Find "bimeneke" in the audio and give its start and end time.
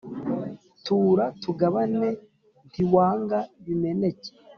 3.63-4.29